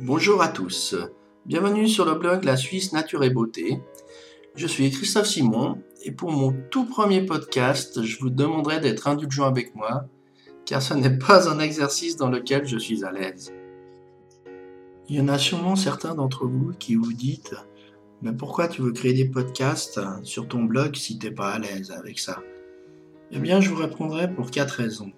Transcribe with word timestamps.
Bonjour 0.00 0.42
à 0.42 0.48
tous, 0.48 0.94
bienvenue 1.44 1.88
sur 1.88 2.04
le 2.04 2.14
blog 2.14 2.44
La 2.44 2.56
Suisse 2.56 2.92
Nature 2.92 3.24
et 3.24 3.30
Beauté. 3.30 3.80
Je 4.54 4.68
suis 4.68 4.92
Christophe 4.92 5.26
Simon 5.26 5.82
et 6.04 6.12
pour 6.12 6.30
mon 6.30 6.54
tout 6.70 6.84
premier 6.84 7.26
podcast, 7.26 8.04
je 8.04 8.18
vous 8.20 8.30
demanderai 8.30 8.78
d'être 8.78 9.08
indulgent 9.08 9.48
avec 9.48 9.74
moi 9.74 10.04
car 10.64 10.82
ce 10.82 10.94
n'est 10.94 11.18
pas 11.18 11.48
un 11.50 11.58
exercice 11.58 12.16
dans 12.16 12.30
lequel 12.30 12.64
je 12.64 12.78
suis 12.78 13.04
à 13.04 13.10
l'aise. 13.10 13.52
Il 15.08 15.16
y 15.16 15.20
en 15.20 15.26
a 15.26 15.36
sûrement 15.36 15.74
certains 15.74 16.14
d'entre 16.14 16.46
vous 16.46 16.72
qui 16.78 16.94
vous 16.94 17.12
dites 17.12 17.56
Mais 18.22 18.32
pourquoi 18.32 18.68
tu 18.68 18.82
veux 18.82 18.92
créer 18.92 19.14
des 19.14 19.28
podcasts 19.28 20.00
sur 20.22 20.46
ton 20.46 20.62
blog 20.62 20.94
si 20.94 21.18
t'es 21.18 21.32
pas 21.32 21.50
à 21.50 21.58
l'aise 21.58 21.90
avec 21.90 22.20
ça? 22.20 22.38
Eh 23.32 23.40
bien, 23.40 23.60
je 23.60 23.70
vous 23.70 23.82
répondrai 23.82 24.32
pour 24.32 24.52
quatre 24.52 24.76
raisons. 24.76 25.10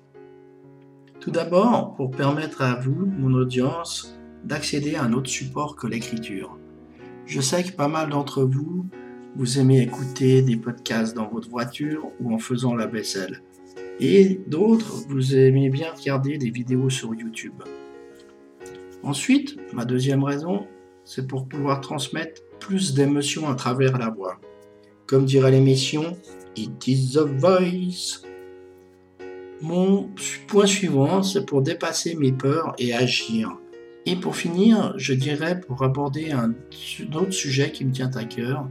Tout 1.21 1.31
d'abord, 1.31 1.97
pour 1.97 2.11
permettre 2.11 2.63
à 2.63 2.77
vous, 2.77 3.05
mon 3.05 3.35
audience, 3.35 4.17
d'accéder 4.45 4.95
à 4.95 5.05
un 5.05 5.13
autre 5.13 5.31
support 5.31 5.77
que 5.77 5.87
l'écriture. 5.87 6.59
Je 7.27 7.41
sais 7.41 7.63
que 7.63 7.73
pas 7.73 7.89
mal 7.89 8.11
d'entre 8.11 8.43
vous, 8.43 8.87
vous 9.37 9.59
aimez 9.59 9.81
écouter 9.81 10.43
des 10.43 10.57
podcasts 10.57 11.15
dans 11.15 11.29
votre 11.29 11.49
voiture 11.49 12.11
ou 12.21 12.35
en 12.35 12.39
faisant 12.39 12.75
la 12.75 12.87
vaisselle. 12.87 13.43
Et 14.01 14.41
d'autres, 14.47 15.05
vous 15.09 15.37
aimez 15.37 15.69
bien 15.69 15.93
regarder 15.93 16.39
des 16.39 16.51
vidéos 16.51 16.91
sur 16.91 17.15
YouTube. 17.15 17.63
Ensuite, 19.03 19.57
ma 19.73 19.85
deuxième 19.85 20.25
raison, 20.25 20.67
c'est 21.05 21.27
pour 21.27 21.47
pouvoir 21.47 21.81
transmettre 21.81 22.43
plus 22.59 22.95
d'émotions 22.95 23.49
à 23.49 23.55
travers 23.55 23.99
la 23.99 24.11
voix. 24.11 24.41
Comme 25.07 25.25
dirait 25.25 25.51
l'émission, 25.51 26.17
It 26.57 26.87
is 26.89 27.13
the 27.15 27.27
voice. 27.39 28.23
Mon 29.61 30.11
point 30.49 30.67
suivant, 30.67 31.23
c'est 31.23 31.47
pour 31.47 31.63
dépasser 31.63 32.15
mes 32.15 32.33
peurs 32.33 32.75
et 32.79 32.93
agir. 32.95 33.57
Et 34.11 34.17
pour 34.17 34.35
finir, 34.35 34.93
je 34.97 35.15
dirais 35.15 35.61
pour 35.61 35.85
aborder 35.85 36.33
un 36.33 36.53
autre 37.15 37.31
sujet 37.31 37.71
qui 37.71 37.85
me 37.85 37.93
tient 37.93 38.11
à 38.17 38.25
cœur, 38.25 38.69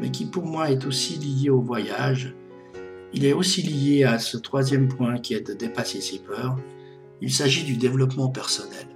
mais 0.00 0.10
qui 0.10 0.24
pour 0.24 0.46
moi 0.46 0.70
est 0.70 0.86
aussi 0.86 1.18
lié 1.18 1.50
au 1.50 1.60
voyage. 1.60 2.34
Il 3.12 3.26
est 3.26 3.34
aussi 3.34 3.60
lié 3.60 4.04
à 4.04 4.18
ce 4.18 4.38
troisième 4.38 4.88
point 4.88 5.18
qui 5.18 5.34
est 5.34 5.46
de 5.46 5.52
dépasser 5.52 6.00
ses 6.00 6.18
peurs. 6.20 6.56
Il 7.20 7.30
s'agit 7.30 7.64
du 7.64 7.76
développement 7.76 8.30
personnel. 8.30 8.86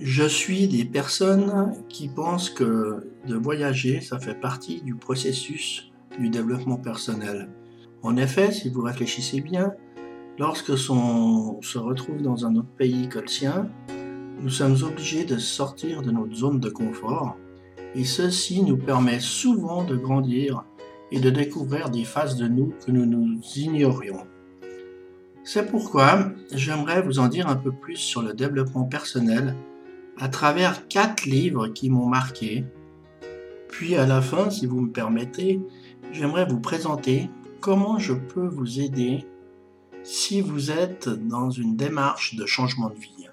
Je 0.00 0.24
suis 0.24 0.66
des 0.66 0.84
personnes 0.84 1.72
qui 1.88 2.08
pensent 2.08 2.50
que 2.50 3.06
de 3.28 3.36
voyager, 3.36 4.00
ça 4.00 4.18
fait 4.18 4.34
partie 4.34 4.82
du 4.82 4.96
processus 4.96 5.92
du 6.18 6.28
développement 6.28 6.76
personnel. 6.76 7.48
En 8.02 8.16
effet, 8.16 8.50
si 8.50 8.68
vous 8.68 8.82
réfléchissez 8.82 9.40
bien, 9.40 9.74
lorsque 10.38 10.72
on 10.90 11.60
se 11.62 11.78
retrouve 11.78 12.22
dans 12.22 12.46
un 12.46 12.56
autre 12.56 12.74
pays 12.76 13.08
que 13.08 13.18
le 13.18 13.28
sien, 13.28 13.68
nous 14.40 14.50
sommes 14.50 14.76
obligés 14.82 15.24
de 15.24 15.38
sortir 15.38 16.02
de 16.02 16.10
notre 16.10 16.34
zone 16.34 16.60
de 16.60 16.70
confort 16.70 17.36
et 17.94 18.04
ceci 18.04 18.62
nous 18.62 18.76
permet 18.76 19.20
souvent 19.20 19.84
de 19.84 19.96
grandir 19.96 20.64
et 21.12 21.20
de 21.20 21.30
découvrir 21.30 21.90
des 21.90 22.04
faces 22.04 22.36
de 22.36 22.46
nous 22.46 22.72
que 22.84 22.90
nous 22.90 23.04
nous 23.04 23.40
ignorions. 23.56 24.26
C'est 25.42 25.70
pourquoi 25.70 26.30
j'aimerais 26.52 27.02
vous 27.02 27.18
en 27.18 27.28
dire 27.28 27.48
un 27.48 27.56
peu 27.56 27.72
plus 27.72 27.96
sur 27.96 28.22
le 28.22 28.34
développement 28.34 28.84
personnel 28.84 29.56
à 30.18 30.28
travers 30.28 30.86
quatre 30.88 31.24
livres 31.24 31.68
qui 31.68 31.90
m'ont 31.90 32.06
marqué. 32.06 32.64
Puis 33.68 33.96
à 33.96 34.06
la 34.06 34.20
fin, 34.20 34.50
si 34.50 34.66
vous 34.66 34.80
me 34.80 34.90
permettez, 34.90 35.60
j'aimerais 36.12 36.46
vous 36.46 36.60
présenter 36.60 37.30
comment 37.60 37.98
je 37.98 38.14
peux 38.14 38.46
vous 38.46 38.80
aider 38.80 39.26
si 40.02 40.40
vous 40.40 40.70
êtes 40.70 41.08
dans 41.08 41.50
une 41.50 41.76
démarche 41.76 42.34
de 42.34 42.46
changement 42.46 42.90
de 42.90 42.98
vie. 42.98 43.28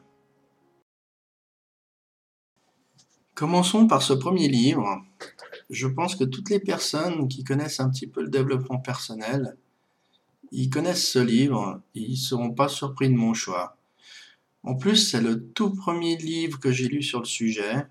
Commençons 3.36 3.88
par 3.88 4.02
ce 4.02 4.14
premier 4.14 4.48
livre. 4.48 5.06
Je 5.70 5.88
pense 5.88 6.16
que 6.16 6.24
toutes 6.24 6.50
les 6.50 6.60
personnes 6.60 7.28
qui 7.28 7.44
connaissent 7.44 7.80
un 7.80 7.90
petit 7.90 8.08
peu 8.08 8.22
le 8.22 8.30
développement 8.30 8.80
personnel, 8.80 9.58
ils 10.52 10.70
connaissent 10.70 11.08
ce 11.08 11.20
livre 11.20 11.82
et 11.96 12.02
ils 12.02 12.12
ne 12.12 12.16
seront 12.16 12.52
pas 12.52 12.68
surpris 12.68 13.10
de 13.10 13.16
mon 13.16 13.34
choix. 13.34 13.78
En 14.64 14.76
plus, 14.76 14.96
c'est 14.96 15.22
le 15.22 15.44
tout 15.50 15.74
premier 15.74 16.18
livre 16.18 16.60
que 16.60 16.72
j'ai 16.72 16.88
lu 16.88 17.04
sur 17.04 17.20
le 17.20 17.26
sujet. 17.26 17.86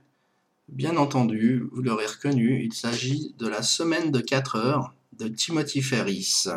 Bien 0.68 0.96
entendu, 0.96 1.68
vous 1.72 1.82
l'aurez 1.82 2.06
reconnu, 2.06 2.62
il 2.64 2.72
s'agit 2.72 3.34
de 3.38 3.46
La 3.46 3.62
semaine 3.62 4.10
de 4.10 4.20
4 4.20 4.56
heures 4.56 4.94
de 5.12 5.28
Timothy 5.28 5.80
Ferris. 5.80 6.48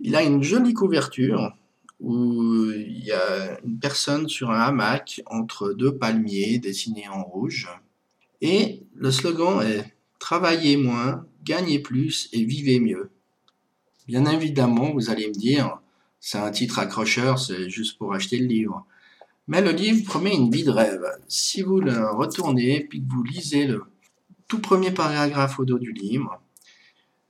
Il 0.00 0.16
a 0.16 0.22
une 0.22 0.42
jolie 0.42 0.74
couverture 0.74 1.54
où 2.00 2.70
il 2.72 3.04
y 3.04 3.12
a 3.12 3.60
une 3.64 3.78
personne 3.78 4.28
sur 4.28 4.50
un 4.50 4.60
hamac 4.60 5.20
entre 5.26 5.72
deux 5.72 5.96
palmiers 5.96 6.58
dessinés 6.58 7.08
en 7.08 7.22
rouge. 7.22 7.68
Et 8.40 8.82
le 8.94 9.10
slogan 9.10 9.62
est 9.62 9.94
Travaillez 10.20 10.76
moins, 10.76 11.26
gagnez 11.44 11.80
plus 11.80 12.28
et 12.32 12.44
vivez 12.44 12.78
mieux. 12.78 13.10
Bien 14.06 14.26
évidemment, 14.26 14.92
vous 14.92 15.10
allez 15.10 15.26
me 15.26 15.32
dire, 15.32 15.80
c'est 16.20 16.38
un 16.38 16.50
titre 16.50 16.78
accrocheur, 16.78 17.38
c'est 17.38 17.70
juste 17.70 17.96
pour 17.96 18.12
acheter 18.12 18.38
le 18.38 18.46
livre. 18.46 18.86
Mais 19.48 19.62
le 19.62 19.72
livre 19.72 20.04
promet 20.04 20.36
une 20.36 20.50
vie 20.50 20.62
de 20.62 20.70
rêve. 20.70 21.04
Si 21.26 21.62
vous 21.62 21.80
le 21.80 22.06
retournez 22.10 22.86
puis 22.88 23.02
que 23.02 23.10
vous 23.10 23.24
lisez 23.24 23.66
le 23.66 23.82
tout 24.46 24.60
premier 24.60 24.90
paragraphe 24.90 25.58
au 25.58 25.64
dos 25.64 25.78
du 25.78 25.92
livre, 25.92 26.40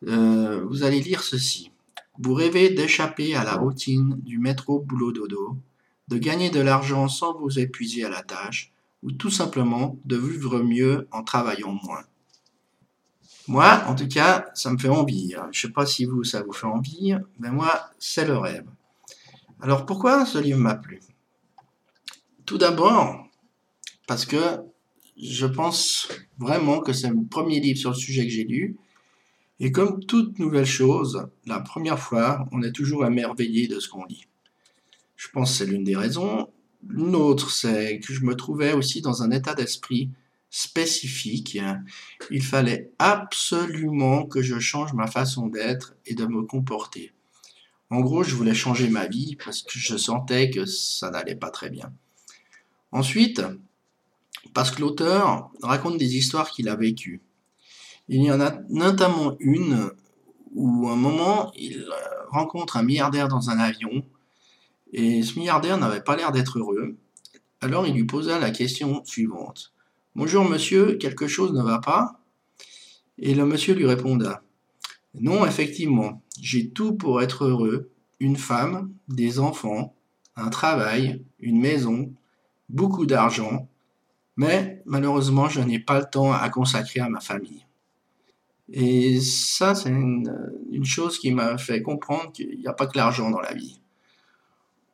euh, 0.08 0.64
vous 0.68 0.82
allez 0.82 1.00
lire 1.00 1.22
ceci. 1.22 1.70
Vous 2.22 2.34
rêvez 2.34 2.68
d'échapper 2.68 3.34
à 3.34 3.44
la 3.44 3.54
routine 3.54 4.20
du 4.20 4.38
métro 4.38 4.80
boulot 4.80 5.10
dodo, 5.10 5.56
de 6.08 6.18
gagner 6.18 6.50
de 6.50 6.60
l'argent 6.60 7.08
sans 7.08 7.38
vous 7.38 7.58
épuiser 7.58 8.04
à 8.04 8.10
la 8.10 8.22
tâche, 8.22 8.72
ou 9.02 9.10
tout 9.10 9.30
simplement 9.30 9.96
de 10.04 10.18
vivre 10.18 10.58
mieux 10.58 11.08
en 11.12 11.22
travaillant 11.22 11.72
moins. 11.82 12.04
Moi, 13.48 13.82
en 13.86 13.94
tout 13.94 14.06
cas, 14.06 14.50
ça 14.52 14.70
me 14.70 14.76
fait 14.76 14.90
envie. 14.90 15.30
Je 15.30 15.46
ne 15.46 15.52
sais 15.52 15.72
pas 15.72 15.86
si 15.86 16.04
vous, 16.04 16.22
ça 16.22 16.42
vous 16.42 16.52
fait 16.52 16.66
envie, 16.66 17.14
mais 17.38 17.50
moi, 17.50 17.90
c'est 17.98 18.26
le 18.26 18.36
rêve. 18.36 18.66
Alors 19.62 19.86
pourquoi 19.86 20.26
ce 20.26 20.36
livre 20.36 20.58
m'a 20.58 20.74
plu? 20.74 21.00
Tout 22.44 22.58
d'abord, 22.58 23.26
parce 24.06 24.26
que 24.26 24.58
je 25.16 25.46
pense 25.46 26.08
vraiment 26.36 26.80
que 26.80 26.92
c'est 26.92 27.08
le 27.08 27.24
premier 27.24 27.60
livre 27.60 27.78
sur 27.78 27.90
le 27.90 27.96
sujet 27.96 28.24
que 28.24 28.32
j'ai 28.32 28.44
lu, 28.44 28.76
et 29.60 29.72
comme 29.72 30.02
toute 30.02 30.38
nouvelle 30.38 30.66
chose, 30.66 31.28
la 31.44 31.60
première 31.60 31.98
fois, 31.98 32.48
on 32.50 32.62
est 32.62 32.72
toujours 32.72 33.04
émerveillé 33.04 33.68
de 33.68 33.78
ce 33.78 33.88
qu'on 33.88 34.04
lit. 34.06 34.26
Je 35.16 35.28
pense 35.28 35.52
que 35.52 35.58
c'est 35.58 35.70
l'une 35.70 35.84
des 35.84 35.96
raisons. 35.96 36.48
Une 36.88 37.14
autre, 37.14 37.50
c'est 37.50 38.00
que 38.00 38.14
je 38.14 38.24
me 38.24 38.34
trouvais 38.34 38.72
aussi 38.72 39.02
dans 39.02 39.22
un 39.22 39.30
état 39.30 39.54
d'esprit 39.54 40.10
spécifique. 40.48 41.58
Il 42.30 42.42
fallait 42.42 42.90
absolument 42.98 44.24
que 44.24 44.40
je 44.40 44.58
change 44.58 44.94
ma 44.94 45.06
façon 45.06 45.46
d'être 45.48 45.94
et 46.06 46.14
de 46.14 46.24
me 46.24 46.42
comporter. 46.42 47.12
En 47.90 48.00
gros, 48.00 48.22
je 48.22 48.34
voulais 48.34 48.54
changer 48.54 48.88
ma 48.88 49.06
vie 49.08 49.36
parce 49.44 49.62
que 49.62 49.78
je 49.78 49.96
sentais 49.98 50.48
que 50.48 50.64
ça 50.64 51.10
n'allait 51.10 51.36
pas 51.36 51.50
très 51.50 51.68
bien. 51.68 51.92
Ensuite, 52.92 53.42
parce 54.54 54.70
que 54.70 54.80
l'auteur 54.80 55.50
raconte 55.62 55.98
des 55.98 56.16
histoires 56.16 56.50
qu'il 56.50 56.68
a 56.70 56.76
vécues. 56.76 57.20
Il 58.12 58.24
y 58.24 58.32
en 58.32 58.40
a 58.40 58.58
notamment 58.70 59.36
une 59.38 59.92
où 60.56 60.88
un 60.88 60.96
moment, 60.96 61.52
il 61.54 61.84
euh, 61.84 62.26
rencontre 62.28 62.76
un 62.76 62.82
milliardaire 62.82 63.28
dans 63.28 63.50
un 63.50 63.58
avion, 63.60 64.04
et 64.92 65.22
ce 65.22 65.38
milliardaire 65.38 65.78
n'avait 65.78 66.00
pas 66.00 66.16
l'air 66.16 66.32
d'être 66.32 66.58
heureux. 66.58 66.96
Alors 67.60 67.86
il 67.86 67.94
lui 67.94 68.02
posa 68.02 68.40
la 68.40 68.50
question 68.50 69.04
suivante. 69.04 69.72
Bonjour 70.16 70.44
monsieur, 70.44 70.96
quelque 70.96 71.28
chose 71.28 71.52
ne 71.52 71.62
va 71.62 71.78
pas? 71.78 72.20
Et 73.16 73.32
le 73.32 73.46
monsieur 73.46 73.74
lui 73.74 73.86
répondit 73.86 74.26
Non, 75.14 75.46
effectivement, 75.46 76.20
j'ai 76.40 76.70
tout 76.70 76.94
pour 76.94 77.22
être 77.22 77.44
heureux, 77.44 77.92
une 78.18 78.36
femme, 78.36 78.92
des 79.06 79.38
enfants, 79.38 79.94
un 80.34 80.50
travail, 80.50 81.24
une 81.38 81.60
maison, 81.60 82.12
beaucoup 82.68 83.06
d'argent, 83.06 83.68
mais 84.34 84.82
malheureusement 84.84 85.48
je 85.48 85.60
n'ai 85.60 85.78
pas 85.78 86.00
le 86.00 86.06
temps 86.10 86.32
à 86.32 86.50
consacrer 86.50 86.98
à 86.98 87.08
ma 87.08 87.20
famille. 87.20 87.64
Et 88.72 89.20
ça, 89.20 89.74
c'est 89.74 89.90
une, 89.90 90.84
chose 90.84 91.18
qui 91.18 91.32
m'a 91.32 91.58
fait 91.58 91.82
comprendre 91.82 92.32
qu'il 92.32 92.58
n'y 92.58 92.66
a 92.66 92.72
pas 92.72 92.86
que 92.86 92.96
l'argent 92.96 93.30
dans 93.30 93.40
la 93.40 93.52
vie. 93.52 93.80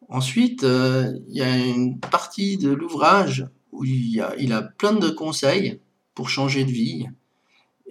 Ensuite, 0.09 0.65
euh, 0.65 1.19
il 1.29 1.37
y 1.37 1.43
a 1.43 1.57
une 1.57 1.99
partie 1.99 2.57
de 2.57 2.71
l'ouvrage 2.71 3.47
où 3.73 3.85
il, 3.85 4.21
a, 4.21 4.63
plein 4.63 4.95
de 4.95 5.11
conseils 5.11 5.81
pour 6.15 6.29
changer 6.29 6.65
de 6.65 6.71
vie 6.71 7.07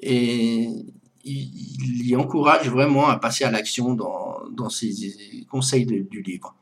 et 0.01 0.67
il, 1.23 2.07
y 2.07 2.15
encourage 2.15 2.69
vraiment 2.69 3.07
à 3.07 3.17
passer 3.17 3.43
à 3.43 3.51
l'action 3.51 3.93
dans, 3.93 4.39
dans 4.51 4.69
ces 4.69 5.45
conseils 5.49 5.85
du 5.85 6.21
livre. 6.21 6.55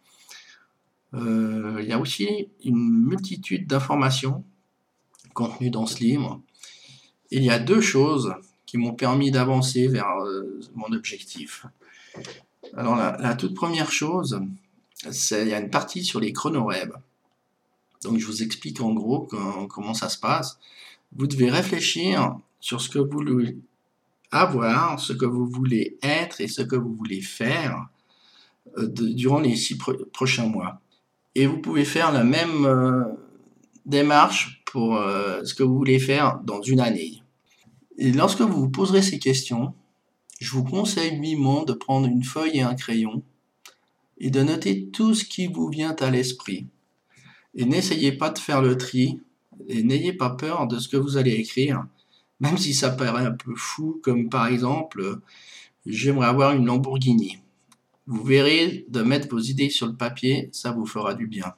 Euh, 1.13 1.79
il 1.81 1.87
y 1.87 1.93
a 1.93 1.99
aussi 1.99 2.49
une 2.63 3.05
multitude 3.05 3.67
d'informations 3.67 4.43
contenues 5.33 5.69
dans 5.69 5.85
ce 5.85 5.99
livre. 5.99 6.41
Il 7.31 7.43
y 7.43 7.49
a 7.49 7.59
deux 7.59 7.81
choses 7.81 8.33
qui 8.73 8.79
m'ont 8.79 8.95
permis 8.95 9.29
d'avancer 9.29 9.87
vers 9.87 10.09
euh, 10.25 10.59
mon 10.73 10.91
objectif. 10.93 11.67
Alors 12.75 12.95
la, 12.95 13.35
toute 13.35 13.53
première 13.53 13.91
chose, 13.91 14.41
c'est 15.11 15.43
il 15.43 15.49
y 15.49 15.53
a 15.53 15.59
une 15.59 15.69
partie 15.69 16.03
sur 16.03 16.19
les 16.19 16.33
chronorêves. 16.33 16.95
Donc 18.01 18.17
je 18.17 18.25
vous 18.25 18.41
explique 18.41 18.81
en 18.81 18.91
gros 18.91 19.29
comment 19.69 19.93
ça 19.93 20.09
se 20.09 20.17
passe. 20.17 20.57
Vous 21.15 21.27
devez 21.27 21.51
réfléchir 21.51 22.35
sur 22.59 22.81
ce 22.81 22.89
que 22.89 22.97
vous 22.97 23.11
voulez 23.11 23.59
avoir, 24.31 24.99
ce 24.99 25.13
que 25.13 25.27
vous 25.27 25.45
voulez 25.45 25.99
être 26.01 26.41
et 26.41 26.47
ce 26.47 26.63
que 26.63 26.75
vous 26.75 26.95
voulez 26.95 27.21
faire 27.21 27.89
euh, 28.79 28.87
durant 28.87 29.39
les 29.39 29.55
six 29.55 29.77
prochains 30.11 30.47
mois. 30.47 30.81
Et 31.35 31.45
vous 31.45 31.59
pouvez 31.59 31.85
faire 31.85 32.11
la 32.11 32.23
même 32.23 32.65
euh, 32.65 33.03
démarche 33.85 34.63
pour 34.65 34.97
ce 34.97 35.53
que 35.53 35.61
vous 35.61 35.77
voulez 35.77 35.99
faire 35.99 36.39
dans 36.43 36.63
une 36.63 36.79
année. 36.79 37.22
Et 37.97 38.11
lorsque 38.11 38.41
vous 38.41 38.61
vous 38.61 38.69
poserez 38.69 39.01
ces 39.01 39.19
questions, 39.19 39.73
je 40.39 40.51
vous 40.51 40.63
conseille 40.63 41.19
vivement 41.19 41.63
de 41.63 41.73
prendre 41.73 42.07
une 42.07 42.23
feuille 42.23 42.57
et 42.57 42.61
un 42.61 42.75
crayon 42.75 43.23
et 44.17 44.29
de 44.29 44.41
noter 44.41 44.87
tout 44.87 45.13
ce 45.13 45.25
qui 45.25 45.47
vous 45.47 45.67
vient 45.67 45.95
à 45.99 46.09
l'esprit. 46.09 46.67
Et 47.55 47.65
n'essayez 47.65 48.11
pas 48.11 48.29
de 48.29 48.39
faire 48.39 48.61
le 48.61 48.77
tri 48.77 49.19
et 49.67 49.83
n'ayez 49.83 50.13
pas 50.13 50.31
peur 50.31 50.67
de 50.67 50.79
ce 50.79 50.87
que 50.87 50.97
vous 50.97 51.17
allez 51.17 51.33
écrire, 51.33 51.85
même 52.39 52.57
si 52.57 52.73
ça 52.73 52.89
paraît 52.89 53.25
un 53.25 53.31
peu 53.31 53.55
fou, 53.55 53.99
comme 54.03 54.29
par 54.29 54.47
exemple, 54.47 55.19
j'aimerais 55.85 56.27
avoir 56.27 56.53
une 56.53 56.65
Lamborghini. 56.65 57.37
Vous 58.05 58.23
verrez, 58.23 58.85
de 58.89 59.01
mettre 59.01 59.29
vos 59.29 59.39
idées 59.39 59.69
sur 59.69 59.87
le 59.87 59.95
papier, 59.95 60.49
ça 60.51 60.71
vous 60.71 60.85
fera 60.85 61.13
du 61.13 61.27
bien. 61.27 61.53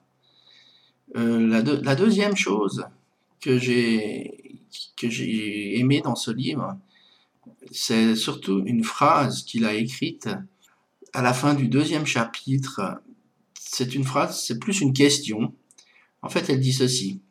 Euh, 1.16 1.48
la, 1.48 1.62
la, 1.62 1.96
deuxième 1.96 2.36
chose 2.36 2.86
que 3.40 3.58
j'ai 3.58 4.45
que 4.98 5.10
j'ai 5.10 5.80
aimé 5.80 6.02
dans 6.02 6.16
ce 6.16 6.32
livre, 6.32 6.78
c'est 7.72 8.16
surtout 8.16 8.64
une 8.66 8.84
phrase 8.84 9.44
qu'il 9.44 9.66
a 9.66 9.74
écrite 9.74 10.30
à 11.14 11.22
la 11.22 11.34
fin 11.34 11.54
du 11.54 11.68
deuxième 11.68 12.06
chapitre. 12.06 13.02
C'est 13.60 13.96
une 13.96 14.04
phrase, 14.04 14.44
c'est 14.44 14.60
plus 14.60 14.82
une 14.82 14.94
question. 14.94 15.54
En 16.22 16.30
fait, 16.30 16.50
elle 16.50 16.60
dit 16.60 16.74
ceci. 16.74 17.22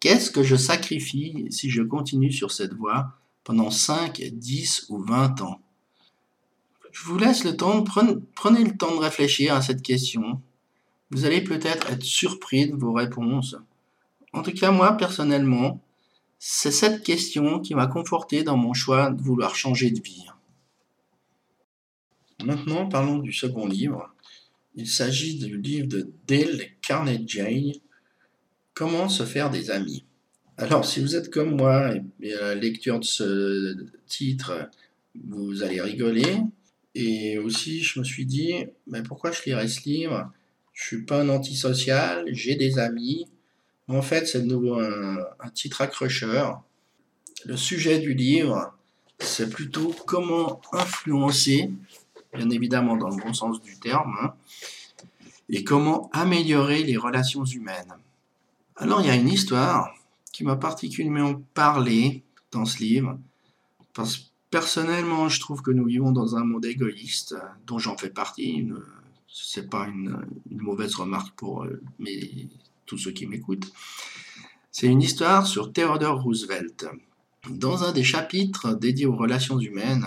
Qu'est-ce 0.00 0.30
que 0.30 0.42
je 0.42 0.56
sacrifie 0.56 1.46
si 1.50 1.70
je 1.70 1.82
continue 1.82 2.32
sur 2.32 2.50
cette 2.50 2.74
voie 2.74 3.12
pendant 3.44 3.70
5, 3.70 4.20
10 4.32 4.86
ou 4.88 4.98
20 5.02 5.42
ans? 5.42 5.60
Je 6.92 7.04
vous 7.04 7.18
laisse 7.18 7.44
le 7.44 7.56
temps, 7.56 7.82
prenez, 7.82 8.16
prenez 8.34 8.64
le 8.64 8.76
temps 8.76 8.94
de 8.94 9.00
réfléchir 9.00 9.54
à 9.54 9.62
cette 9.62 9.82
question. 9.82 10.40
Vous 11.10 11.24
allez 11.24 11.42
peut-être 11.42 11.90
être 11.90 12.02
surpris 12.02 12.68
de 12.68 12.76
vos 12.76 12.92
réponses. 12.92 13.56
En 14.32 14.42
tout 14.42 14.52
cas, 14.52 14.70
moi, 14.70 14.96
personnellement, 14.96 15.80
c'est 16.42 16.70
cette 16.72 17.02
question 17.02 17.60
qui 17.60 17.74
m'a 17.74 17.86
conforté 17.86 18.42
dans 18.42 18.56
mon 18.56 18.72
choix 18.72 19.10
de 19.10 19.20
vouloir 19.20 19.54
changer 19.54 19.90
de 19.90 20.00
vie. 20.00 20.24
Maintenant, 22.42 22.88
parlons 22.88 23.18
du 23.18 23.30
second 23.30 23.66
livre. 23.66 24.14
Il 24.74 24.88
s'agit 24.88 25.38
du 25.38 25.60
livre 25.60 25.86
de 25.86 26.10
Dale 26.26 26.62
Carnegie, 26.80 27.82
Comment 28.72 29.10
se 29.10 29.24
faire 29.24 29.50
des 29.50 29.70
amis. 29.70 30.06
Alors, 30.56 30.86
si 30.86 31.00
vous 31.00 31.14
êtes 31.14 31.28
comme 31.28 31.56
moi 31.56 31.92
et 32.22 32.32
à 32.32 32.40
la 32.40 32.54
lecture 32.54 32.98
de 33.00 33.04
ce 33.04 33.76
titre, 34.06 34.70
vous 35.28 35.62
allez 35.62 35.82
rigoler. 35.82 36.38
Et 36.94 37.36
aussi, 37.36 37.82
je 37.82 37.98
me 37.98 38.04
suis 38.04 38.24
dit, 38.24 38.54
mais 38.86 39.02
pourquoi 39.02 39.32
je 39.32 39.42
lirais 39.44 39.68
ce 39.68 39.86
livre? 39.86 40.32
Je 40.72 40.86
suis 40.86 41.02
pas 41.02 41.20
un 41.20 41.28
antisocial, 41.28 42.24
j'ai 42.32 42.54
des 42.54 42.78
amis, 42.78 43.26
en 43.96 44.02
fait, 44.02 44.26
c'est 44.26 44.42
de 44.42 44.46
nouveau 44.46 44.78
un, 44.78 45.50
titre 45.54 45.80
accrocheur. 45.80 46.62
Le 47.44 47.56
sujet 47.56 47.98
du 47.98 48.14
livre, 48.14 48.72
c'est 49.18 49.50
plutôt 49.50 49.94
comment 50.06 50.60
influencer, 50.72 51.70
bien 52.34 52.50
évidemment 52.50 52.96
dans 52.96 53.08
le 53.08 53.22
bon 53.22 53.32
sens 53.32 53.60
du 53.62 53.78
terme, 53.78 54.16
hein, 54.22 54.34
et 55.48 55.64
comment 55.64 56.10
améliorer 56.12 56.84
les 56.84 56.96
relations 56.96 57.44
humaines. 57.44 57.94
Alors, 58.76 59.00
il 59.00 59.08
y 59.08 59.10
a 59.10 59.16
une 59.16 59.28
histoire 59.28 59.92
qui 60.32 60.44
m'a 60.44 60.56
particulièrement 60.56 61.42
parlé 61.54 62.22
dans 62.52 62.64
ce 62.64 62.78
livre, 62.78 63.18
parce 63.94 64.18
que 64.18 64.22
personnellement, 64.50 65.28
je 65.28 65.40
trouve 65.40 65.62
que 65.62 65.70
nous 65.70 65.84
vivons 65.84 66.12
dans 66.12 66.36
un 66.36 66.44
monde 66.44 66.64
égoïste, 66.64 67.36
dont 67.66 67.78
j'en 67.78 67.96
fais 67.96 68.10
partie. 68.10 68.68
Ce 69.26 69.60
n'est 69.60 69.66
pas 69.66 69.86
une, 69.86 70.26
mauvaise 70.50 70.94
remarque 70.94 71.34
pour 71.36 71.64
euh, 71.64 71.80
mes 71.98 72.48
tous 72.90 72.98
ceux 72.98 73.12
qui 73.12 73.28
m'écoutent. 73.28 73.72
C'est 74.72 74.88
une 74.88 75.00
histoire 75.00 75.46
sur 75.46 75.72
Theodore 75.72 76.22
Roosevelt. 76.22 76.88
Dans 77.48 77.84
un 77.84 77.92
des 77.92 78.02
chapitres 78.02 78.74
dédiés 78.74 79.06
aux 79.06 79.14
relations 79.16 79.60
humaines, 79.60 80.06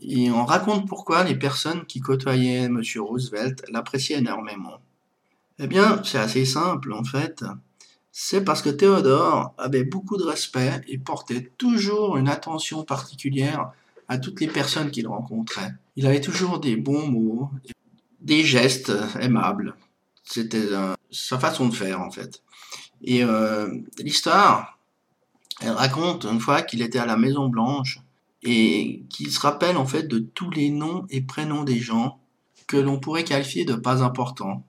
et 0.00 0.30
on 0.30 0.44
raconte 0.44 0.88
pourquoi 0.88 1.24
les 1.24 1.34
personnes 1.34 1.84
qui 1.86 2.00
côtoyaient 2.00 2.66
M. 2.66 2.80
Roosevelt 2.98 3.64
l'appréciaient 3.68 4.18
énormément. 4.18 4.80
Eh 5.58 5.66
bien, 5.66 6.00
c'est 6.04 6.18
assez 6.18 6.44
simple 6.44 6.92
en 6.92 7.02
fait. 7.02 7.44
C'est 8.12 8.44
parce 8.44 8.62
que 8.62 8.70
Théodore 8.70 9.52
avait 9.58 9.84
beaucoup 9.84 10.16
de 10.16 10.24
respect 10.24 10.82
et 10.86 10.98
portait 10.98 11.50
toujours 11.58 12.16
une 12.16 12.28
attention 12.28 12.84
particulière 12.84 13.72
à 14.06 14.18
toutes 14.18 14.40
les 14.40 14.46
personnes 14.46 14.92
qu'il 14.92 15.08
rencontrait. 15.08 15.74
Il 15.96 16.06
avait 16.06 16.20
toujours 16.20 16.60
des 16.60 16.76
bons 16.76 17.08
mots, 17.08 17.50
des 18.20 18.44
gestes 18.44 18.92
aimables. 19.20 19.74
C'était 20.24 20.68
sa 21.12 21.38
façon 21.38 21.68
de 21.68 21.74
faire 21.74 22.00
en 22.00 22.10
fait. 22.10 22.42
Et 23.04 23.22
euh, 23.22 23.68
l'histoire, 23.98 24.78
elle 25.60 25.70
raconte 25.70 26.24
une 26.24 26.40
fois 26.40 26.62
qu'il 26.62 26.82
était 26.82 26.98
à 26.98 27.06
la 27.06 27.16
Maison 27.16 27.48
Blanche 27.48 28.00
et 28.42 29.02
qu'il 29.10 29.30
se 29.30 29.40
rappelle 29.40 29.76
en 29.76 29.86
fait 29.86 30.04
de 30.04 30.18
tous 30.18 30.50
les 30.50 30.70
noms 30.70 31.06
et 31.10 31.20
prénoms 31.20 31.64
des 31.64 31.78
gens 31.78 32.18
que 32.66 32.76
l'on 32.76 32.98
pourrait 32.98 33.24
qualifier 33.24 33.64
de 33.64 33.74
pas 33.74 34.02
importants. 34.02 34.64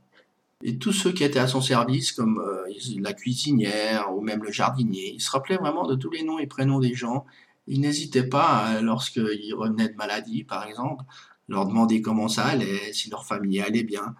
Et 0.61 0.77
tous 0.77 0.93
ceux 0.93 1.11
qui 1.11 1.23
étaient 1.23 1.39
à 1.39 1.47
son 1.47 1.61
service, 1.61 2.11
comme 2.11 2.39
euh, 2.39 2.71
la 2.99 3.13
cuisinière 3.13 4.15
ou 4.15 4.21
même 4.21 4.43
le 4.43 4.51
jardinier, 4.51 5.13
il 5.13 5.21
se 5.21 5.31
rappelait 5.31 5.57
vraiment 5.57 5.85
de 5.85 5.95
tous 5.95 6.09
les 6.09 6.23
noms 6.23 6.39
et 6.39 6.47
prénoms 6.47 6.79
des 6.79 6.93
gens. 6.93 7.25
Il 7.67 7.81
n'hésitait 7.81 8.27
pas, 8.27 8.81
lorsqu'ils 8.81 9.53
revenaient 9.53 9.89
de 9.89 9.95
maladie, 9.95 10.43
par 10.43 10.65
exemple, 10.65 11.03
leur 11.47 11.65
demander 11.65 12.01
comment 12.01 12.27
ça 12.27 12.45
allait, 12.45 12.93
si 12.93 13.09
leur 13.09 13.25
famille 13.25 13.59
allait 13.59 13.83
bien. 13.83 14.15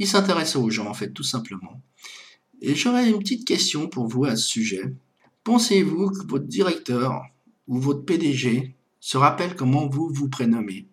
Il 0.00 0.06
s'intéresse 0.06 0.56
aux 0.56 0.70
gens, 0.70 0.88
en 0.88 0.94
fait, 0.94 1.10
tout 1.10 1.22
simplement. 1.22 1.82
Et 2.62 2.74
j'aurais 2.74 3.10
une 3.10 3.18
petite 3.18 3.46
question 3.46 3.86
pour 3.86 4.06
vous 4.06 4.24
à 4.24 4.34
ce 4.34 4.48
sujet. 4.48 4.94
Pensez-vous 5.44 6.10
que 6.10 6.26
votre 6.26 6.46
directeur 6.46 7.22
ou 7.68 7.78
votre 7.78 8.06
PDG 8.06 8.74
se 8.98 9.18
rappelle 9.18 9.54
comment 9.54 9.88
vous 9.88 10.08
vous 10.10 10.30
prénommez? 10.30 10.86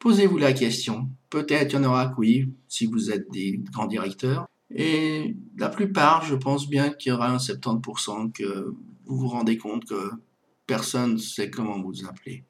Posez-vous 0.00 0.38
la 0.38 0.52
question. 0.52 1.08
Peut-être 1.30 1.72
y 1.72 1.76
en 1.76 1.84
aura 1.84 2.08
que 2.08 2.16
oui, 2.18 2.48
si 2.66 2.86
vous 2.86 3.12
êtes 3.12 3.30
des 3.30 3.60
grands 3.72 3.86
directeurs. 3.86 4.48
Et 4.74 5.36
la 5.56 5.68
plupart, 5.68 6.24
je 6.24 6.34
pense 6.34 6.68
bien 6.68 6.90
qu'il 6.90 7.10
y 7.10 7.12
aura 7.12 7.30
un 7.30 7.36
70% 7.36 8.32
que 8.32 8.74
vous 9.04 9.18
vous 9.18 9.28
rendez 9.28 9.56
compte 9.56 9.84
que 9.84 10.10
personne 10.66 11.12
ne 11.12 11.18
sait 11.18 11.48
comment 11.48 11.80
vous 11.80 12.04
appelez. 12.06 12.42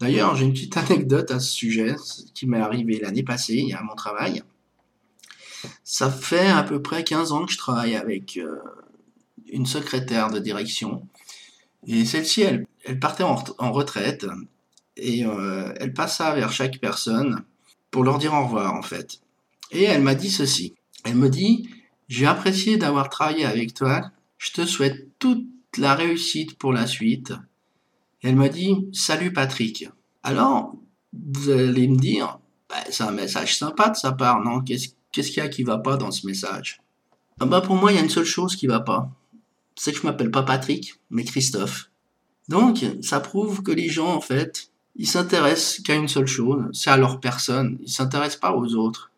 D'ailleurs, 0.00 0.36
j'ai 0.36 0.44
une 0.44 0.52
petite 0.52 0.76
anecdote 0.76 1.30
à 1.30 1.40
ce 1.40 1.50
sujet 1.50 1.94
qui 2.34 2.46
m'est 2.46 2.60
arrivé 2.60 3.00
l'année 3.00 3.22
passée, 3.22 3.72
a 3.72 3.82
mon 3.82 3.94
travail. 3.94 4.42
Ça 5.84 6.10
fait 6.10 6.48
à 6.48 6.62
peu 6.62 6.80
près 6.82 7.04
15 7.04 7.32
ans 7.32 7.46
que 7.46 7.52
je 7.52 7.58
travaille 7.58 7.96
avec 7.96 8.36
euh, 8.36 8.58
une 9.50 9.66
secrétaire 9.66 10.30
de 10.30 10.38
direction. 10.38 11.06
Et 11.86 12.04
celle-ci, 12.04 12.42
elle, 12.42 12.66
partait 13.00 13.24
en, 13.24 13.72
retraite 13.72 14.26
et 14.96 15.24
euh, 15.24 15.72
elle 15.78 15.92
passa 15.92 16.34
vers 16.34 16.52
chaque 16.52 16.78
personne 16.78 17.44
pour 17.90 18.04
leur 18.04 18.18
dire 18.18 18.34
au 18.34 18.44
revoir 18.44 18.74
en 18.74 18.82
fait. 18.82 19.20
Et 19.70 19.84
elle 19.84 20.02
m'a 20.02 20.14
dit 20.14 20.30
ceci. 20.30 20.74
Elle 21.04 21.16
me 21.16 21.28
dit, 21.28 21.68
j'ai 22.08 22.26
apprécié 22.26 22.76
d'avoir 22.76 23.08
travaillé 23.08 23.44
avec 23.44 23.74
toi. 23.74 24.10
Je 24.38 24.52
te 24.52 24.66
souhaite 24.66 25.18
toute 25.18 25.46
la 25.76 25.94
réussite 25.94 26.58
pour 26.58 26.72
la 26.72 26.86
suite. 26.86 27.32
elle 28.22 28.36
m'a 28.36 28.48
dit, 28.48 28.88
salut 28.92 29.32
Patrick. 29.32 29.88
Alors, 30.22 30.74
vous 31.12 31.50
allez 31.50 31.88
me 31.88 31.96
dire, 31.96 32.38
bah, 32.68 32.76
c'est 32.90 33.04
un 33.04 33.12
message 33.12 33.56
sympa 33.56 33.90
de 33.90 33.96
sa 33.96 34.12
part, 34.12 34.42
non? 34.42 34.60
Qu'est-ce 34.60 34.88
Qu'est-ce 35.18 35.32
qu'il 35.32 35.42
y 35.42 35.46
a 35.46 35.48
qui 35.48 35.64
va 35.64 35.78
pas 35.78 35.96
dans 35.96 36.12
ce 36.12 36.28
message 36.28 36.80
ah 37.40 37.46
bah 37.46 37.60
Pour 37.60 37.74
moi, 37.74 37.90
il 37.90 37.96
y 37.96 37.98
a 37.98 38.02
une 38.04 38.08
seule 38.08 38.24
chose 38.24 38.54
qui 38.54 38.68
va 38.68 38.78
pas. 38.78 39.10
C'est 39.74 39.90
que 39.90 39.98
je 39.98 40.04
m'appelle 40.04 40.30
pas 40.30 40.44
Patrick, 40.44 40.94
mais 41.10 41.24
Christophe. 41.24 41.90
Donc, 42.48 42.86
ça 43.02 43.18
prouve 43.18 43.64
que 43.64 43.72
les 43.72 43.88
gens, 43.88 44.14
en 44.14 44.20
fait, 44.20 44.70
ils 44.94 45.08
s'intéressent 45.08 45.80
qu'à 45.82 45.96
une 45.96 46.06
seule 46.06 46.28
chose, 46.28 46.66
c'est 46.72 46.90
à 46.90 46.96
leur 46.96 47.18
personne. 47.18 47.78
Ils 47.82 47.90
s'intéressent 47.90 48.38
pas 48.38 48.54
aux 48.54 48.76
autres. 48.76 49.10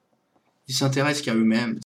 Ils 0.68 0.74
s'intéressent 0.74 1.22
qu'à 1.22 1.34
eux-mêmes. 1.34 1.78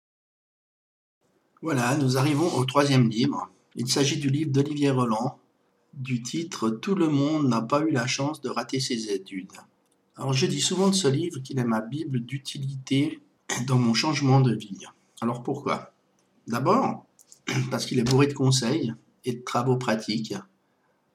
Voilà, 1.64 1.98
nous 1.98 2.16
arrivons 2.16 2.56
au 2.56 2.66
troisième 2.66 3.10
livre. 3.10 3.50
Il 3.76 3.88
s'agit 3.88 4.18
du 4.18 4.30
livre 4.30 4.52
d'Olivier 4.52 4.92
Roland, 4.92 5.40
du 5.96 6.22
titre 6.22 6.70
Tout 6.70 6.94
le 6.94 7.08
monde 7.08 7.48
n'a 7.48 7.64
pas 7.64 7.82
eu 7.82 7.90
la 7.90 8.06
chance 8.06 8.42
de 8.42 8.50
rater 8.50 8.80
ses 8.80 9.12
études. 9.12 9.54
Alors 10.18 10.34
je 10.34 10.46
dis 10.46 10.62
souvent 10.62 10.90
de 10.90 10.94
ce 10.94 11.08
livre 11.08 11.40
qu'il 11.40 11.58
est 11.58 11.64
ma 11.64 11.82
Bible 11.82 12.20
d'utilité 12.20 13.20
dans 13.68 13.78
mon 13.78 13.94
changement 13.94 14.42
de 14.42 14.54
vie. 14.54 14.86
Alors 15.22 15.44
pourquoi? 15.44 15.94
D'abord, 16.48 17.06
parce 17.72 17.86
qu'il 17.86 18.00
est 18.00 18.04
bourré 18.04 18.28
de 18.28 18.34
conseils 18.34 18.94
et 19.26 19.34
de 19.34 19.42
travaux 19.42 19.78
pratiques 19.78 20.36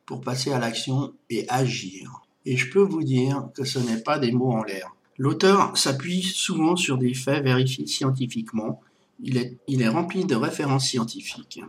pour 0.07 0.21
passer 0.21 0.53
à 0.53 0.59
l'action 0.59 1.13
et 1.29 1.49
agir. 1.49 2.23
Et 2.47 2.57
je 2.57 2.71
peux 2.71 2.83
vous 2.83 3.03
dire 3.03 3.49
que 3.55 3.65
ce 3.65 3.79
n'est 3.79 4.03
pas 4.03 4.19
des 4.19 4.33
mots 4.33 4.53
en 4.53 4.63
l'air. 4.63 4.95
L'auteur 5.19 5.77
s'appuie 5.77 6.23
souvent 6.23 6.77
sur 6.77 6.97
des 6.97 7.13
faits 7.13 7.45
vérifiés 7.45 7.87
scientifiquement 7.87 8.81
Il 9.21 9.37
est, 9.37 9.59
il 9.67 9.83
est 9.83 9.89
rempli 9.89 10.25
de 10.25 10.37
références 10.37 10.87
scientifiques. 10.87 11.61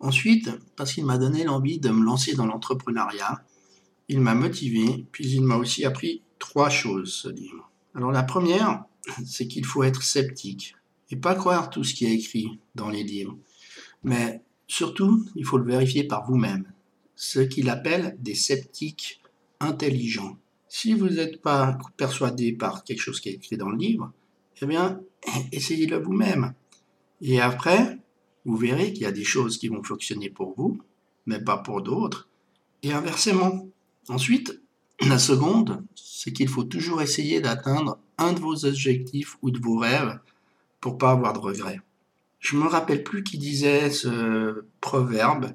Ensuite, 0.00 0.50
parce 0.76 0.92
qu'il 0.92 1.06
m'a 1.06 1.18
donné 1.18 1.44
l'envie 1.44 1.80
de 1.80 1.88
me 1.88 2.04
lancer 2.04 2.34
dans 2.34 2.46
l'entrepreneuriat, 2.46 3.42
il 4.08 4.20
m'a 4.20 4.34
motivé, 4.34 5.06
puis 5.10 5.28
il 5.30 5.42
m'a 5.42 5.56
aussi 5.56 5.84
appris 5.84 6.22
trois 6.38 6.68
choses, 6.68 7.12
ce 7.12 7.28
livre. 7.28 7.70
Alors 7.94 8.12
la 8.12 8.22
première, 8.22 8.84
c'est 9.24 9.48
qu'il 9.48 9.64
faut 9.64 9.82
être 9.82 10.02
sceptique 10.02 10.74
et 11.10 11.16
pas 11.16 11.34
croire 11.34 11.70
tout 11.70 11.84
ce 11.84 11.94
qui 11.94 12.06
est 12.06 12.14
écrit 12.14 12.58
dans 12.74 12.90
les 12.90 13.02
livres. 13.02 13.36
Mais 14.02 14.42
surtout, 14.66 15.26
il 15.34 15.44
faut 15.44 15.58
le 15.58 15.64
vérifier 15.64 16.04
par 16.04 16.26
vous-même, 16.26 16.70
ce 17.16 17.40
qu'il 17.40 17.70
appelle 17.70 18.16
des 18.20 18.34
sceptiques 18.34 19.20
intelligents. 19.60 20.36
Si 20.68 20.92
vous 20.92 21.08
n'êtes 21.08 21.40
pas 21.40 21.78
persuadé 21.96 22.52
par 22.52 22.84
quelque 22.84 23.00
chose 23.00 23.20
qui 23.20 23.30
est 23.30 23.34
écrit 23.34 23.56
dans 23.56 23.70
le 23.70 23.78
livre, 23.78 24.12
eh 24.60 24.66
bien, 24.66 25.00
essayez-le 25.52 25.98
vous-même. 25.98 26.54
Et 27.20 27.40
après, 27.40 27.98
vous 28.44 28.56
verrez 28.56 28.92
qu'il 28.92 29.02
y 29.02 29.06
a 29.06 29.12
des 29.12 29.24
choses 29.24 29.58
qui 29.58 29.68
vont 29.68 29.82
fonctionner 29.82 30.30
pour 30.30 30.54
vous, 30.56 30.78
mais 31.26 31.40
pas 31.40 31.58
pour 31.58 31.82
d'autres, 31.82 32.28
et 32.82 32.92
inversement. 32.92 33.66
Ensuite, 34.08 34.60
la 35.08 35.18
seconde, 35.18 35.84
c'est 35.94 36.32
qu'il 36.32 36.48
faut 36.48 36.64
toujours 36.64 37.02
essayer 37.02 37.40
d'atteindre 37.40 37.98
un 38.18 38.32
de 38.32 38.40
vos 38.40 38.64
objectifs 38.64 39.38
ou 39.42 39.50
de 39.50 39.58
vos 39.58 39.78
rêves 39.78 40.18
pour 40.80 40.98
pas 40.98 41.12
avoir 41.12 41.32
de 41.32 41.38
regrets. 41.38 41.80
Je 42.40 42.56
me 42.56 42.66
rappelle 42.66 43.02
plus 43.02 43.24
qui 43.24 43.38
disait 43.38 43.90
ce 43.90 44.64
proverbe 44.80 45.54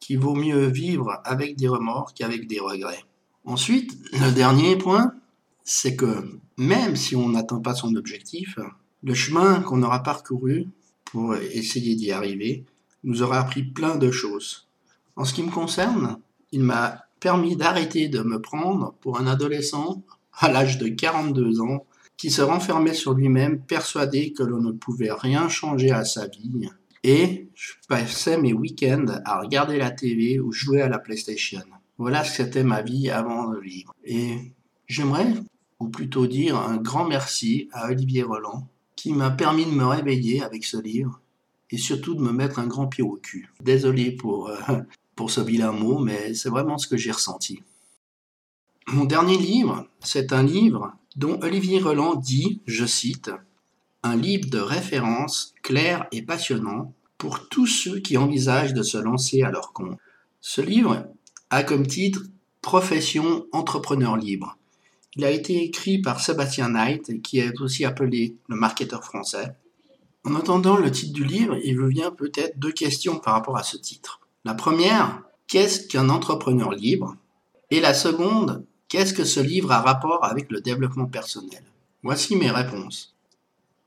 qu'il 0.00 0.18
vaut 0.18 0.34
mieux 0.34 0.66
vivre 0.66 1.20
avec 1.24 1.56
des 1.56 1.68
remords 1.68 2.14
qu'avec 2.14 2.46
des 2.46 2.60
regrets. 2.60 3.04
Ensuite, 3.44 3.96
le 4.12 4.32
dernier 4.32 4.76
point, 4.76 5.14
c'est 5.62 5.96
que 5.96 6.40
même 6.56 6.96
si 6.96 7.14
on 7.14 7.28
n'atteint 7.28 7.60
pas 7.60 7.74
son 7.74 7.94
objectif, 7.94 8.58
le 9.02 9.14
chemin 9.14 9.60
qu'on 9.60 9.82
aura 9.82 10.02
parcouru 10.02 10.68
pour 11.04 11.36
essayer 11.36 11.94
d'y 11.94 12.10
arriver 12.10 12.64
nous 13.04 13.22
aura 13.22 13.38
appris 13.38 13.62
plein 13.62 13.96
de 13.96 14.10
choses. 14.10 14.66
En 15.14 15.24
ce 15.24 15.32
qui 15.32 15.42
me 15.42 15.50
concerne, 15.50 16.18
il 16.50 16.62
m'a 16.62 17.04
permis 17.20 17.56
d'arrêter 17.56 18.08
de 18.08 18.20
me 18.22 18.40
prendre 18.40 18.94
pour 19.00 19.18
un 19.20 19.26
adolescent 19.26 20.02
à 20.38 20.50
l'âge 20.50 20.78
de 20.78 20.88
42 20.88 21.60
ans 21.60 21.86
qui 22.16 22.30
se 22.30 22.42
renfermait 22.42 22.94
sur 22.94 23.14
lui-même, 23.14 23.60
persuadé 23.60 24.32
que 24.32 24.42
l'on 24.42 24.60
ne 24.60 24.72
pouvait 24.72 25.12
rien 25.12 25.48
changer 25.48 25.90
à 25.90 26.04
sa 26.04 26.26
vie. 26.26 26.70
Et 27.02 27.48
je 27.54 27.74
passais 27.88 28.38
mes 28.38 28.52
week-ends 28.52 29.06
à 29.24 29.40
regarder 29.40 29.76
la 29.78 29.90
télé 29.90 30.40
ou 30.40 30.50
jouer 30.50 30.82
à 30.82 30.88
la 30.88 30.98
PlayStation. 30.98 31.62
Voilà 31.98 32.24
ce 32.24 32.36
c'était 32.36 32.64
ma 32.64 32.82
vie 32.82 33.10
avant 33.10 33.46
le 33.46 33.60
livre. 33.60 33.94
Et 34.04 34.52
j'aimerais, 34.86 35.32
ou 35.78 35.88
plutôt 35.88 36.26
dire 36.26 36.56
un 36.56 36.76
grand 36.76 37.06
merci 37.06 37.68
à 37.72 37.88
Olivier 37.88 38.22
Roland, 38.22 38.66
qui 38.96 39.12
m'a 39.12 39.30
permis 39.30 39.66
de 39.66 39.70
me 39.70 39.86
réveiller 39.86 40.42
avec 40.42 40.64
ce 40.64 40.78
livre 40.78 41.20
et 41.70 41.78
surtout 41.78 42.14
de 42.14 42.22
me 42.22 42.32
mettre 42.32 42.58
un 42.58 42.66
grand 42.66 42.86
pied 42.86 43.02
au 43.02 43.16
cul. 43.16 43.50
Désolé 43.62 44.12
pour, 44.12 44.48
euh, 44.48 44.56
pour 45.16 45.30
ce 45.30 45.40
vilain 45.40 45.72
mot, 45.72 45.98
mais 45.98 46.34
c'est 46.34 46.48
vraiment 46.48 46.78
ce 46.78 46.86
que 46.86 46.96
j'ai 46.96 47.12
ressenti. 47.12 47.62
Mon 48.88 49.04
dernier 49.04 49.36
livre, 49.36 49.88
c'est 50.00 50.32
un 50.32 50.42
livre 50.42 50.96
dont 51.16 51.38
Olivier 51.42 51.80
Roland 51.80 52.14
dit, 52.14 52.60
je 52.66 52.84
cite, 52.84 53.30
un 54.02 54.16
livre 54.16 54.48
de 54.48 54.58
référence 54.58 55.54
clair 55.62 56.06
et 56.12 56.22
passionnant 56.22 56.92
pour 57.18 57.48
tous 57.48 57.66
ceux 57.66 57.98
qui 57.98 58.16
envisagent 58.16 58.74
de 58.74 58.82
se 58.82 58.98
lancer 58.98 59.42
à 59.42 59.50
leur 59.50 59.72
compte. 59.72 59.98
Ce 60.40 60.60
livre 60.60 61.06
a 61.50 61.62
comme 61.62 61.86
titre 61.86 62.22
Profession 62.60 63.46
entrepreneur 63.52 64.16
libre. 64.16 64.58
Il 65.14 65.24
a 65.24 65.30
été 65.30 65.62
écrit 65.62 65.98
par 65.98 66.20
Sébastien 66.20 66.70
Knight, 66.70 67.22
qui 67.22 67.38
est 67.38 67.60
aussi 67.60 67.84
appelé 67.84 68.36
le 68.48 68.56
marketeur 68.56 69.04
français. 69.04 69.54
En 70.24 70.34
entendant 70.34 70.76
le 70.76 70.90
titre 70.90 71.12
du 71.12 71.24
livre, 71.24 71.56
il 71.64 71.78
vous 71.78 71.86
vient 71.86 72.10
peut-être 72.10 72.58
deux 72.58 72.72
questions 72.72 73.18
par 73.18 73.34
rapport 73.34 73.56
à 73.56 73.62
ce 73.62 73.76
titre. 73.76 74.20
La 74.44 74.54
première, 74.54 75.22
qu'est-ce 75.46 75.86
qu'un 75.86 76.08
entrepreneur 76.08 76.72
libre? 76.72 77.16
Et 77.70 77.80
la 77.80 77.94
seconde, 77.94 78.64
Qu'est-ce 78.88 79.14
que 79.14 79.24
ce 79.24 79.40
livre 79.40 79.72
a 79.72 79.80
rapport 79.80 80.24
avec 80.24 80.52
le 80.52 80.60
développement 80.60 81.06
personnel? 81.06 81.64
Voici 82.04 82.36
mes 82.36 82.52
réponses. 82.52 83.16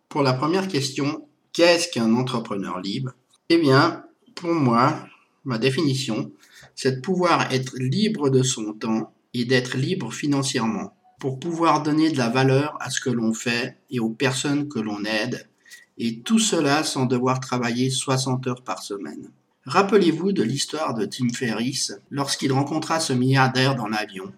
Pour 0.10 0.24
la 0.24 0.34
première 0.34 0.68
question, 0.68 1.26
qu'est-ce 1.54 1.88
qu'un 1.88 2.14
entrepreneur 2.16 2.82
libre? 2.82 3.14
Eh 3.48 3.58
bien, 3.60 4.04
pour 4.36 4.54
moi, 4.54 5.08
ma 5.46 5.58
définition, 5.58 6.34
c'est 6.76 6.98
de 6.98 7.02
pouvoir 7.02 7.54
être 7.54 7.78
libre 7.78 8.30
de 8.30 8.44
son 8.44 8.74
temps 8.74 9.14
et 9.34 9.46
d'être 9.46 9.78
libre 9.78 10.12
financièrement 10.12 10.94
pour 11.18 11.40
pouvoir 11.40 11.82
donner 11.82 12.12
de 12.12 12.18
la 12.18 12.28
valeur 12.28 12.76
à 12.82 12.90
ce 12.90 13.00
que 13.00 13.10
l'on 13.10 13.34
fait 13.34 13.78
et 13.90 14.02
aux 14.02 14.10
personnes 14.10 14.68
que 14.68 14.80
l'on 14.80 15.06
aide, 15.06 15.48
et 15.98 16.20
tout 16.20 16.40
cela 16.40 16.84
sans 16.84 17.06
devoir 17.06 17.40
travailler 17.40 17.90
60 17.90 18.48
heures 18.48 18.64
par 18.66 18.84
semaine. 18.84 19.32
Rappelez-vous 19.64 20.34
de 20.34 20.44
l'histoire 20.44 20.94
de 20.94 21.06
Tim 21.06 21.30
Ferriss 21.30 21.94
lorsqu'il 22.10 22.52
rencontra 22.52 23.00
ce 23.00 23.14
milliardaire 23.14 23.76
dans 23.76 23.88
l'avion 23.88 24.34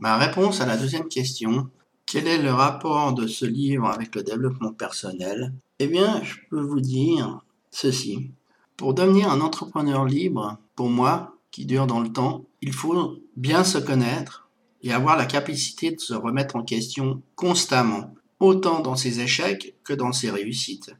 Ma 0.00 0.16
réponse 0.16 0.62
à 0.62 0.66
la 0.66 0.78
deuxième 0.78 1.08
question, 1.08 1.68
quel 2.06 2.26
est 2.26 2.40
le 2.40 2.54
rapport 2.54 3.12
de 3.12 3.26
ce 3.26 3.44
livre 3.44 3.86
avec 3.86 4.14
le 4.14 4.22
développement 4.22 4.72
personnel? 4.72 5.52
Eh 5.78 5.88
bien, 5.88 6.22
je 6.22 6.36
peux 6.48 6.62
vous 6.62 6.80
dire 6.80 7.44
ceci. 7.70 8.30
Pour 8.78 8.94
devenir 8.94 9.30
un 9.30 9.42
entrepreneur 9.42 10.06
libre, 10.06 10.56
pour 10.74 10.88
moi, 10.88 11.36
qui 11.50 11.66
dure 11.66 11.86
dans 11.86 12.00
le 12.00 12.10
temps, 12.10 12.46
il 12.62 12.72
faut 12.72 13.18
bien 13.36 13.62
se 13.62 13.76
connaître 13.76 14.48
et 14.82 14.90
avoir 14.90 15.18
la 15.18 15.26
capacité 15.26 15.90
de 15.90 16.00
se 16.00 16.14
remettre 16.14 16.56
en 16.56 16.62
question 16.62 17.20
constamment, 17.34 18.14
autant 18.38 18.80
dans 18.80 18.96
ses 18.96 19.20
échecs 19.20 19.74
que 19.84 19.92
dans 19.92 20.14
ses 20.14 20.30
réussites. 20.30 20.96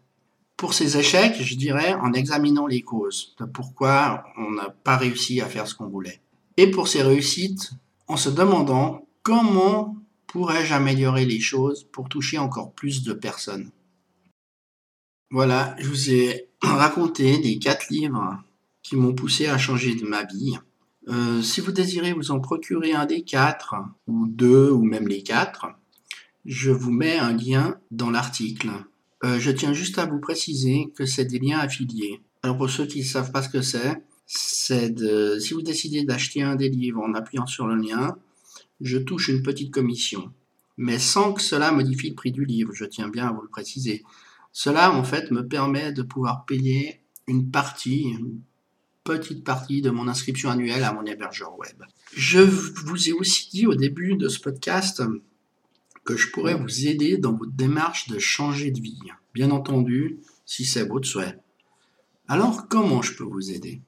Pour 0.58 0.74
ces 0.74 0.98
échecs, 0.98 1.40
je 1.40 1.54
dirais 1.54 1.94
en 1.94 2.12
examinant 2.12 2.66
les 2.66 2.82
causes 2.82 3.34
de 3.40 3.46
pourquoi 3.46 4.24
on 4.36 4.50
n'a 4.50 4.68
pas 4.68 4.98
réussi 4.98 5.40
à 5.40 5.46
faire 5.46 5.66
ce 5.66 5.74
qu'on 5.74 5.88
voulait. 5.88 6.20
Et 6.58 6.70
pour 6.70 6.86
ses 6.86 7.02
réussites, 7.02 7.70
en 8.10 8.16
se 8.16 8.28
demandant 8.28 9.06
comment 9.22 9.96
pourrais-je 10.26 10.74
améliorer 10.74 11.24
les 11.26 11.38
choses 11.38 11.84
pour 11.92 12.08
toucher 12.08 12.38
encore 12.38 12.72
plus 12.72 13.04
de 13.04 13.12
personnes. 13.12 13.70
Voilà, 15.30 15.76
je 15.78 15.86
vous 15.86 16.10
ai 16.10 16.48
raconté 16.60 17.38
les 17.38 17.60
quatre 17.60 17.88
livres 17.88 18.42
qui 18.82 18.96
m'ont 18.96 19.14
poussé 19.14 19.46
à 19.46 19.58
changer 19.58 19.94
de 19.94 20.04
ma 20.04 20.24
vie. 20.24 20.58
Euh, 21.06 21.40
si 21.40 21.60
vous 21.60 21.70
désirez 21.70 22.12
vous 22.12 22.32
en 22.32 22.40
procurer 22.40 22.94
un 22.94 23.06
des 23.06 23.22
quatre, 23.22 23.76
ou 24.08 24.26
deux, 24.26 24.72
ou 24.72 24.82
même 24.82 25.06
les 25.06 25.22
quatre, 25.22 25.66
je 26.44 26.72
vous 26.72 26.90
mets 26.90 27.16
un 27.16 27.32
lien 27.32 27.76
dans 27.92 28.10
l'article. 28.10 28.70
Euh, 29.22 29.38
je 29.38 29.52
tiens 29.52 29.72
juste 29.72 29.98
à 29.98 30.06
vous 30.06 30.18
préciser 30.18 30.92
que 30.96 31.06
c'est 31.06 31.26
des 31.26 31.38
liens 31.38 31.60
affiliés. 31.60 32.20
Alors 32.42 32.56
pour 32.56 32.70
ceux 32.70 32.86
qui 32.86 33.00
ne 33.00 33.04
savent 33.04 33.30
pas 33.30 33.42
ce 33.42 33.50
que 33.50 33.62
c'est, 33.62 34.02
c'est 34.32 34.90
de, 34.90 35.40
si 35.40 35.54
vous 35.54 35.62
décidez 35.62 36.04
d'acheter 36.04 36.40
un 36.40 36.54
des 36.54 36.68
livres 36.68 37.02
en 37.02 37.14
appuyant 37.14 37.48
sur 37.48 37.66
le 37.66 37.74
lien, 37.74 38.16
je 38.80 38.96
touche 38.96 39.26
une 39.26 39.42
petite 39.42 39.72
commission. 39.72 40.32
Mais 40.76 41.00
sans 41.00 41.32
que 41.32 41.42
cela 41.42 41.72
modifie 41.72 42.10
le 42.10 42.14
prix 42.14 42.30
du 42.30 42.44
livre, 42.44 42.72
je 42.72 42.84
tiens 42.84 43.08
bien 43.08 43.26
à 43.26 43.32
vous 43.32 43.42
le 43.42 43.48
préciser. 43.48 44.04
Cela, 44.52 44.92
en 44.92 45.02
fait, 45.02 45.32
me 45.32 45.48
permet 45.48 45.92
de 45.92 46.02
pouvoir 46.02 46.44
payer 46.44 47.00
une 47.26 47.50
partie, 47.50 48.02
une 48.02 48.40
petite 49.02 49.42
partie 49.42 49.82
de 49.82 49.90
mon 49.90 50.06
inscription 50.06 50.48
annuelle 50.48 50.84
à 50.84 50.92
mon 50.92 51.04
hébergeur 51.04 51.58
web. 51.58 51.82
Je 52.14 52.38
vous 52.38 53.08
ai 53.08 53.12
aussi 53.12 53.50
dit 53.50 53.66
au 53.66 53.74
début 53.74 54.14
de 54.14 54.28
ce 54.28 54.38
podcast 54.38 55.02
que 56.04 56.16
je 56.16 56.30
pourrais 56.30 56.54
vous 56.54 56.86
aider 56.86 57.18
dans 57.18 57.32
votre 57.32 57.50
démarche 57.50 58.06
de 58.06 58.20
changer 58.20 58.70
de 58.70 58.80
vie. 58.80 59.00
Bien 59.34 59.50
entendu, 59.50 60.20
si 60.46 60.64
c'est 60.64 60.86
votre 60.86 61.08
souhait. 61.08 61.36
Alors, 62.28 62.68
comment 62.68 63.02
je 63.02 63.14
peux 63.14 63.24
vous 63.24 63.50
aider? 63.50 63.82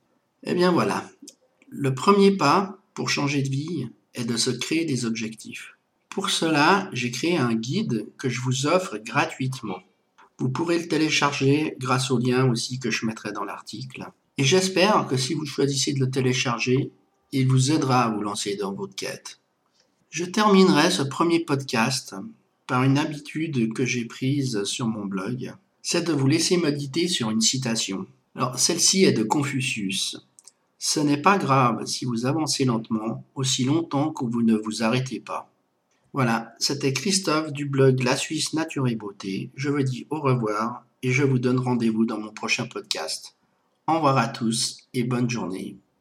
Eh 0.44 0.54
bien 0.54 0.72
voilà, 0.72 1.08
le 1.68 1.94
premier 1.94 2.32
pas 2.32 2.78
pour 2.94 3.11
changer 3.11 3.42
de 3.42 3.49
vie 3.49 3.88
est 4.14 4.25
de 4.25 4.37
se 4.37 4.50
créer 4.50 4.84
des 4.84 5.04
objectifs. 5.04 5.76
Pour 6.08 6.30
cela, 6.30 6.90
j'ai 6.92 7.11
créé 7.11 7.38
un 7.38 7.54
guide 7.54 8.06
que 8.18 8.28
je 8.28 8.40
vous 8.40 8.66
offre 8.66 8.99
gratuitement. 8.99 9.80
Vous 10.38 10.50
pourrez 10.50 10.78
le 10.78 10.88
télécharger 10.88 11.75
grâce 11.78 12.11
au 12.11 12.18
lien 12.18 12.50
aussi 12.50 12.78
que 12.78 12.90
je 12.90 13.06
mettrai 13.06 13.32
dans 13.32 13.44
l'article. 13.44 14.06
Et 14.37 14.44
j'espère 14.44 15.06
que 15.08 15.16
si 15.16 15.34
vous 15.34 15.46
choisissez 15.46 15.92
de 15.92 16.00
le 16.00 16.11
télécharger, 16.11 16.90
il 17.32 17.46
vous 17.46 17.70
aidera 17.70 18.04
à 18.04 18.11
vous 18.11 18.20
lancer 18.20 18.56
dans 18.56 18.75
votre 18.75 18.94
quête. 18.94 19.40
Je 20.11 20.25
terminerai 20.25 20.90
ce 20.90 21.02
premier 21.02 21.40
podcast 21.40 22.14
par 22.66 22.82
une 22.82 22.99
habitude 22.99 23.72
que 23.72 23.87
j'ai 23.87 24.04
prise 24.04 24.64
sur 24.64 24.87
mon 24.87 25.06
blog, 25.06 25.54
c'est 25.82 26.06
de 26.06 26.12
vous 26.12 26.26
laisser 26.26 26.56
méditer 26.56 27.08
sur 27.08 27.30
une 27.30 27.40
citation. 27.40 28.06
Alors 28.34 28.58
celle-ci 28.58 29.04
est 29.04 29.12
de 29.12 29.22
Confucius. 29.22 30.16
Ce 30.84 30.98
n'est 30.98 31.22
pas 31.22 31.38
grave 31.38 31.86
si 31.86 32.04
vous 32.04 32.26
avancez 32.26 32.64
lentement, 32.64 33.24
aussi 33.36 33.62
longtemps 33.62 34.12
que 34.12 34.24
vous 34.24 34.42
ne 34.42 34.56
vous 34.56 34.82
arrêtez 34.82 35.20
pas. 35.20 35.48
Voilà, 36.12 36.56
c'était 36.58 36.92
Christophe 36.92 37.52
du 37.52 37.66
blog 37.66 38.02
La 38.02 38.16
Suisse 38.16 38.52
Nature 38.52 38.88
et 38.88 38.96
Beauté. 38.96 39.52
Je 39.54 39.70
vous 39.70 39.84
dis 39.84 40.08
au 40.10 40.20
revoir 40.20 40.84
et 41.04 41.12
je 41.12 41.22
vous 41.22 41.38
donne 41.38 41.60
rendez-vous 41.60 42.04
dans 42.04 42.18
mon 42.18 42.32
prochain 42.32 42.66
podcast. 42.66 43.36
Au 43.86 43.94
revoir 43.94 44.18
à 44.18 44.26
tous 44.26 44.88
et 44.92 45.04
bonne 45.04 45.30
journée. 45.30 45.78